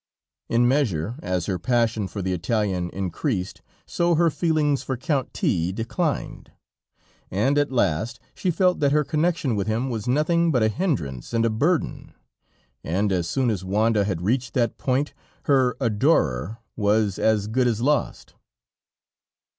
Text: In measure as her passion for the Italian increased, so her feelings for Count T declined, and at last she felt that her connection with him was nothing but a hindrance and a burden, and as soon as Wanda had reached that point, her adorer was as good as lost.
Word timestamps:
In 0.49 0.67
measure 0.67 1.19
as 1.21 1.45
her 1.45 1.59
passion 1.59 2.07
for 2.07 2.23
the 2.23 2.33
Italian 2.33 2.89
increased, 2.89 3.61
so 3.85 4.15
her 4.15 4.31
feelings 4.31 4.81
for 4.81 4.97
Count 4.97 5.31
T 5.31 5.71
declined, 5.71 6.51
and 7.29 7.55
at 7.55 7.71
last 7.71 8.19
she 8.33 8.49
felt 8.49 8.79
that 8.79 8.91
her 8.93 9.03
connection 9.03 9.55
with 9.55 9.67
him 9.67 9.91
was 9.91 10.07
nothing 10.07 10.51
but 10.51 10.63
a 10.63 10.69
hindrance 10.69 11.33
and 11.35 11.45
a 11.45 11.51
burden, 11.51 12.15
and 12.83 13.11
as 13.11 13.29
soon 13.29 13.51
as 13.51 13.63
Wanda 13.63 14.03
had 14.03 14.23
reached 14.23 14.55
that 14.55 14.79
point, 14.79 15.13
her 15.43 15.77
adorer 15.79 16.57
was 16.75 17.19
as 17.19 17.45
good 17.45 17.67
as 17.67 17.79
lost. 17.79 18.33